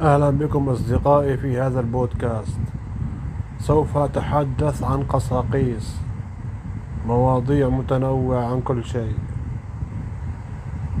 [0.00, 2.60] أهلا بكم أصدقائي في هذا البودكاست.
[3.58, 6.00] سوف أتحدث عن قصاقيس
[7.06, 9.14] مواضيع متنوعة عن كل شيء.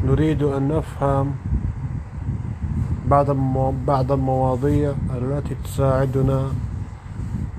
[0.04, 1.32] نريد أن نفهم
[3.86, 6.48] بعض المواضيع التي تساعدنا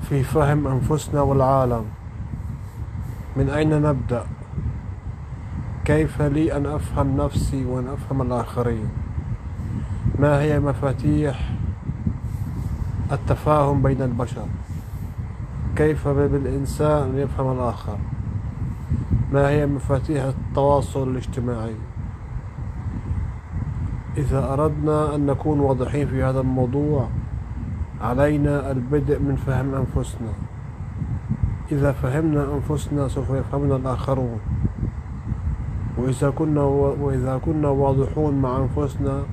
[0.02, 1.86] في فهم أنفسنا والعالم.
[3.38, 4.24] من أين نبدأ؟
[5.86, 9.01] كيف لي أن أفهم نفسي وأن أفهم الآخرين؟
[10.22, 11.52] ما هي مفاتيح
[13.12, 14.46] التفاهم بين البشر؟
[15.76, 17.98] كيف بالإنسان يفهم الآخر؟
[19.34, 21.76] ما هي مفاتيح التواصل الاجتماعي؟
[24.18, 27.08] إذا أردنا أن نكون واضحين في هذا الموضوع
[28.02, 30.32] علينا البدء من فهم أنفسنا.
[31.72, 34.40] إذا فهمنا أنفسنا سوف يفهمنا الآخرون.
[35.98, 36.62] وإذا كنا
[37.02, 39.24] وإذا كنا واضحون مع أنفسنا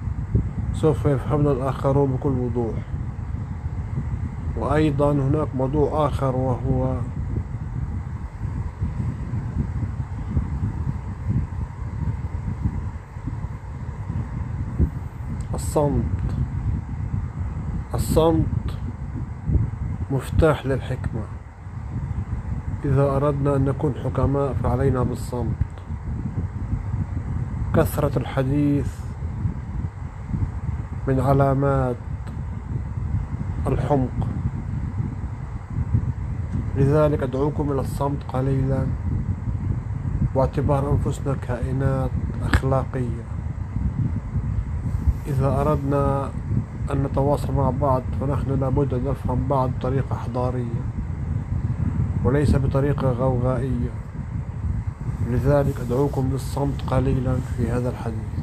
[0.80, 2.76] سوف يفهمنا الآخرون بكل وضوح.
[4.56, 6.96] وأيضا هناك موضوع آخر وهو
[15.54, 16.36] الصمت.
[17.94, 18.78] الصمت
[20.10, 21.22] مفتاح للحكمة.
[22.84, 25.54] إذا أردنا أن نكون حكماء فعلينا بالصمت.
[27.74, 29.07] كثرة الحديث
[31.08, 31.96] من علامات
[33.66, 34.28] الحمق.
[36.76, 38.86] لذلك أدعوكم إلى الصمت قليلا
[40.34, 42.10] واعتبار أنفسنا كائنات
[42.42, 43.24] أخلاقية.
[45.26, 46.30] إذا أردنا
[46.92, 50.82] أن نتواصل مع بعض فنحن لابد أن نفهم بعض بطريقة حضارية
[52.24, 53.90] وليس بطريقة غوغائية.
[55.30, 58.37] لذلك أدعوكم للصمت قليلا في هذا الحديث.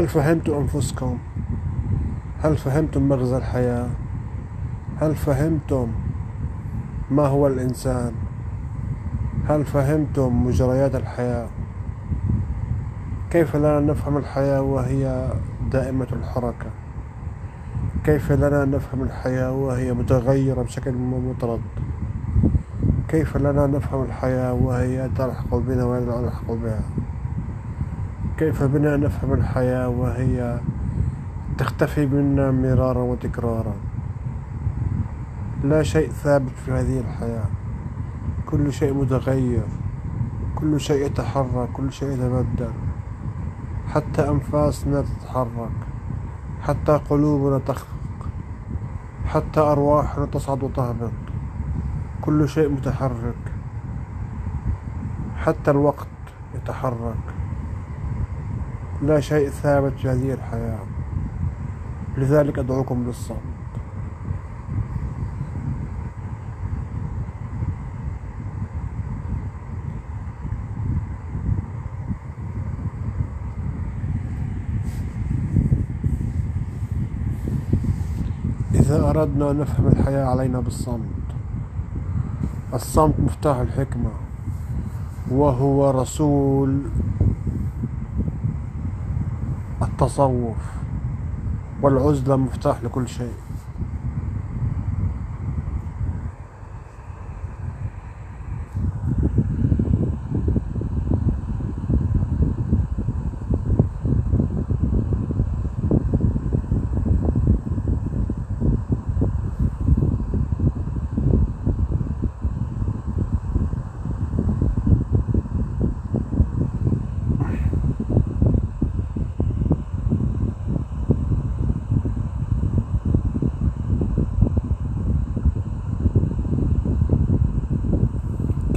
[0.00, 1.18] هل فهمتم أنفسكم؟
[2.42, 3.88] هل فهمتم مغزى الحياة؟
[5.00, 5.88] هل فهمتم
[7.10, 8.12] ما هو الإنسان؟
[9.48, 11.48] هل فهمتم مجريات الحياة؟
[13.30, 15.32] كيف لنا نفهم الحياة وهي
[15.72, 16.70] دائمة الحركة؟
[18.04, 21.60] كيف لنا نفهم الحياة وهي متغيرة بشكل مطرد؟
[23.08, 26.82] كيف لنا نفهم الحياة وهي تلحق بنا ولا نلحق بها؟
[28.40, 30.60] كيف بنا نفهم الحياة وهي
[31.58, 33.74] تختفي منا مرارا وتكرارا؟
[35.64, 37.44] لا شيء ثابت في هذه الحياة.
[38.46, 39.66] كل شيء متغير.
[40.54, 41.68] كل شيء يتحرك.
[41.72, 42.72] كل شيء يتبدل
[43.88, 45.78] حتى أنفاسنا تتحرك.
[46.62, 48.28] حتى قلوبنا تخفق.
[49.26, 51.12] حتى أرواحنا تصعد وتهبط.
[52.20, 53.52] كل شيء متحرك.
[55.36, 56.08] حتى الوقت
[56.54, 57.39] يتحرك.
[59.02, 60.78] لا شيء ثابت في هذه الحياة.
[62.18, 63.36] لذلك أدعوكم للصمت
[78.74, 81.00] إذا أردنا أن نفهم الحياة علينا بالصمت
[82.74, 84.10] الصمت مفتاح الحكمة
[85.30, 86.82] وهو رسول
[90.02, 90.56] التصوف
[91.82, 93.32] والعزلة مفتاح لكل شيء.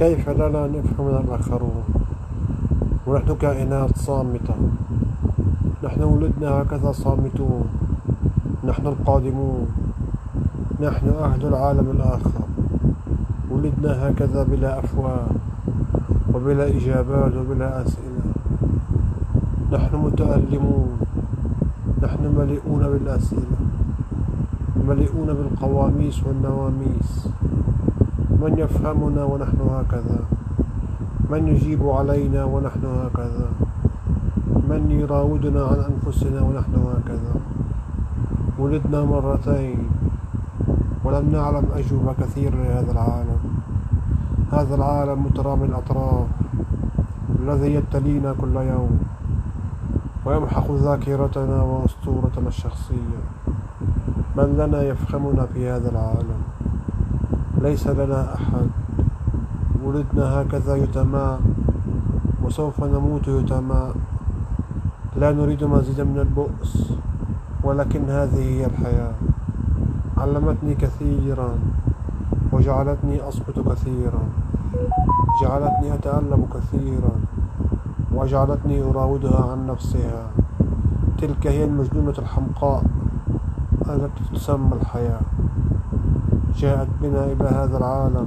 [0.04, 1.84] كيف لنا نفهم الآخرون
[3.06, 4.54] ونحن كائنات صامتة.
[5.84, 7.64] نحن ولدنا هكذا صامتون.
[8.64, 9.66] نحن القادمون.
[10.80, 12.44] نحن أهل العالم الآخر.
[13.50, 15.26] ولدنا هكذا بلا أفواه
[16.34, 18.26] وبلا إجابات وبلا أسئلة.
[19.72, 20.88] نحن متألمون.
[22.02, 23.58] نحن مليئون بالأسئلة.
[24.88, 27.28] مليئون بالقواميس والنواميس.
[28.42, 30.18] من يفهمنا ونحن هكذا.
[31.30, 33.48] من يجيب علينا ونحن هكذا.
[34.68, 37.34] من يراودنا عن أنفسنا ونحن هكذا.
[38.58, 39.88] ولدنا مرتين.
[41.04, 43.40] ولم نعلم أجوبة كثير لهذا العالم.
[44.52, 46.26] هذا العالم مترامي الأطراف
[47.40, 48.98] الذي يبتلينا كل يوم.
[50.26, 53.20] ويمحق ذاكرتنا وأسطورتنا الشخصية.
[54.36, 56.53] من لنا يفهمنا في هذا العالم؟
[57.64, 58.68] ليس لنا أحد.
[59.84, 61.40] ولدنا هكذا يتماء
[62.44, 63.94] وسوف نموت يتماء
[65.16, 66.92] لا نريد مزيدا من البؤس
[67.64, 69.12] ولكن هذه هي الحياة.
[70.16, 71.50] علمتني كثيرا
[72.52, 74.22] وجعلتني أسقط كثيرا.
[75.42, 77.14] جعلتني أتألم كثيرا
[78.14, 80.22] وجعلتني أراودها عن نفسها.
[81.18, 82.82] تلك هي المجنونة الحمقاء
[83.88, 85.33] التي تسمى الحياة.
[86.56, 88.26] جاءت بنا إلى هذا العالم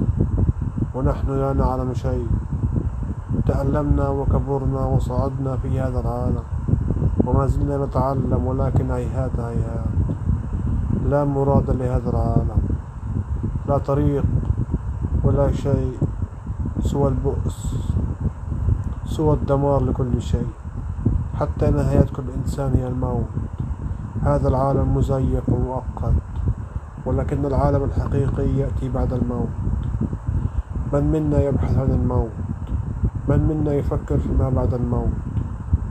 [0.94, 2.28] ونحن لا نعلم شيء.
[3.46, 6.44] تألمنا وكبرنا وصعدنا في هذا العالم
[7.24, 9.92] وما زلنا نتعلم ولكن هيهات هيهات.
[11.08, 12.60] لا مراد لهذا العالم
[13.68, 14.24] لا طريق
[15.24, 15.96] ولا شيء
[16.80, 17.76] سوى البؤس
[19.06, 20.52] سوى الدمار لكل شيء.
[21.40, 23.32] حتى نهاية كل إنسان هي الموت.
[24.22, 26.27] هذا العالم مزيف ومؤقت.
[27.06, 29.48] ولكن العالم الحقيقي يأتي بعد الموت.
[30.92, 32.30] من منا يبحث عن الموت؟
[33.28, 35.12] من منا يفكر فيما بعد الموت؟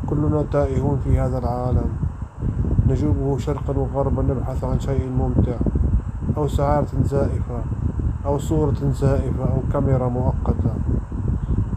[0.09, 1.89] كلنا تائهون في هذا العالم.
[2.88, 5.57] نجوبه شرقا وغربا نبحث عن شيء ممتع
[6.38, 7.62] أو سعارة زائفة
[8.25, 10.74] أو صورة زائفة أو كاميرا مؤقتة.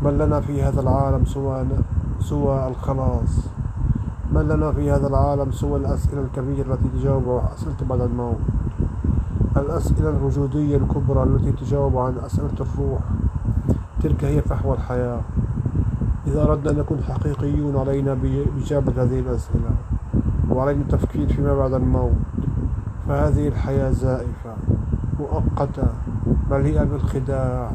[0.03, 1.67] من لنا في هذا العالم سوى
[2.21, 3.47] سوى الخلاص؟
[4.33, 8.41] من لنا في هذا العالم سوى الأسئلة الكبيرة التي تجاوب أسئلة بعد الموت؟
[9.57, 13.01] الأسئلة الوجودية الكبرى التي تجاوب عن أسئلة الروح.
[14.03, 15.21] تلك هي فحوى الحياة.
[16.27, 19.71] إذا أردنا أن نكون حقيقيون علينا بإجابة هذه الأسئلة
[20.51, 22.13] وعلينا التفكير فيما بعد الموت
[23.09, 24.55] فهذه الحياة زائفة
[25.21, 25.89] مؤقتة
[26.51, 27.71] مليئة بالخداع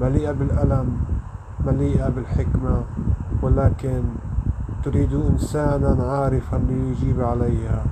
[0.00, 0.96] مليئة بالألم
[1.66, 2.82] مليئة بالحكمة
[3.42, 4.02] ولكن
[4.84, 7.84] تريد إنسانا عارفا ليجيب عليها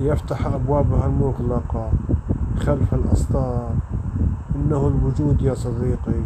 [0.00, 1.90] ليفتح أبوابها المغلقة.
[2.56, 3.70] خلف الأسطار.
[4.56, 6.20] إنه الوجود يا صديقي.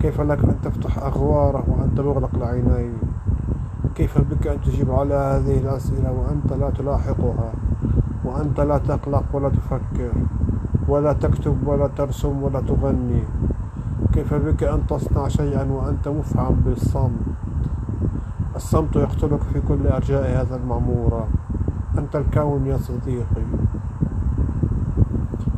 [0.00, 2.92] كيف لك أن تفتح أغواره وأنت مغلق العينين
[3.94, 7.52] كيف بك أن تجيب على هذه الأسئلة وأنت لا تلاحقها؟
[8.24, 10.12] وأنت لا تقلق ولا تفكر
[10.88, 13.22] ولا تكتب ولا ترسم ولا تغني.
[14.12, 17.22] كيف بك أن تصنع شيئا وأنت مفعم بالصمت؟
[18.56, 21.28] الصمت يقتلك في كل أرجاء هذا المعمورة.
[21.98, 23.44] أنت الكون يا صديقي.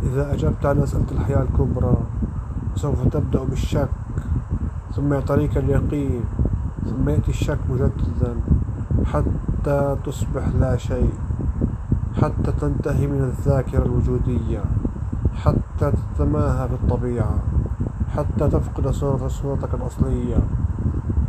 [0.05, 1.97] إذا أجبت عن أسئلة الحياة الكبرى
[2.77, 3.89] سوف تبدأ بالشك
[4.97, 6.25] ثم يعطيك اليقين
[6.85, 8.35] ثم يأتي الشك مجددا
[9.05, 11.13] حتى تصبح لا شيء
[12.23, 14.63] حتى تنتهي من الذاكرة الوجودية
[15.35, 17.39] حتى تتماهى في الطبيعة
[18.17, 20.39] حتى تفقد صورة صورتك الأصلية.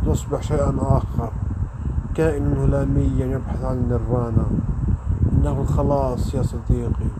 [0.06, 1.30] تصبح شيئا آخر
[2.14, 4.46] كائن هلاميا يبحث عن النيرفانا
[5.32, 7.10] إنه الخلاص يا صديقي.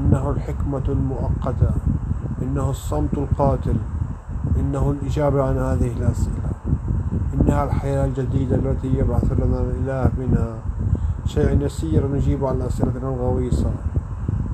[0.00, 1.70] إنه الحكمة المؤقتة
[2.42, 3.76] إنه الصمت القاتل
[4.60, 6.50] إنه الإجابة عن هذه الأسئلة.
[7.34, 10.54] إنها الحياة الجديدة التي يبعث لنا الإله منها.
[11.26, 13.70] شيء يسير نجيب عن أسئلتنا الغويصة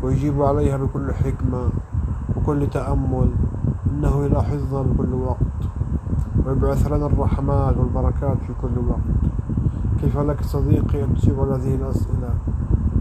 [0.03, 1.71] ويجيب عليها بكل حكمة
[2.37, 3.31] وكل تأمل.
[3.91, 5.61] إنه يلاحظنا بكل وقت
[6.47, 9.31] ويبعث لنا الرحمات والبركات في كل وقت.
[10.01, 12.35] كيف لك صديقي أن تجيب على هذه الأسئلة؟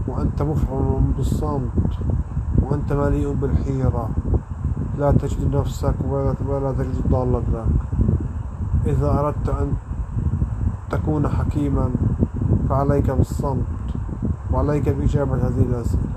[0.08, 1.70] وأنت مفعم بالصمت.
[2.66, 4.08] وأنت مليء بالحيرة.
[4.98, 7.66] لا تجد نفسك ولا, تجد ضالتك
[8.86, 9.72] إذا أردت أن
[10.90, 11.90] تكون حكيما
[12.68, 13.64] فعليك بالصمت
[14.52, 16.15] وعليك بإجابة هذه الأسئلة.